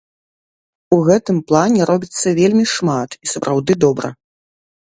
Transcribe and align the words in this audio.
У 0.95 0.97
гэтым 1.07 1.37
плане 1.51 1.81
робіцца 1.91 2.27
вельмі 2.39 2.65
шмат 2.75 3.09
і 3.27 3.33
сапраўды 3.33 3.81
добра. 3.85 4.07